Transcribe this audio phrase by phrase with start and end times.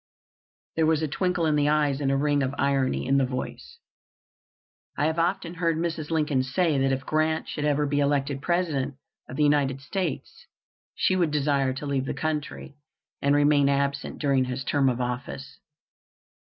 [0.75, 3.77] There was a twinkle in the eyes, and a ring of irony in the voice.
[4.97, 6.09] I have often heard Mrs.
[6.09, 8.95] Lincoln say that if Grant should ever be elected President
[9.29, 10.47] of the United States
[10.95, 12.77] she would desire to leave the country,
[13.21, 15.59] and remain absent during his term of office.